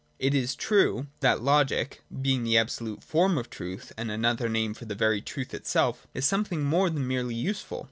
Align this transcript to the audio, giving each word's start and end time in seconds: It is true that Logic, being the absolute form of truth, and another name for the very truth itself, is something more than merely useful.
It 0.17 0.33
is 0.33 0.55
true 0.55 1.05
that 1.19 1.43
Logic, 1.43 2.01
being 2.23 2.43
the 2.43 2.57
absolute 2.57 3.03
form 3.03 3.37
of 3.37 3.51
truth, 3.51 3.93
and 3.97 4.09
another 4.09 4.49
name 4.49 4.73
for 4.73 4.85
the 4.85 4.95
very 4.95 5.21
truth 5.21 5.53
itself, 5.53 6.07
is 6.15 6.25
something 6.25 6.63
more 6.65 6.89
than 6.89 7.07
merely 7.07 7.35
useful. 7.35 7.79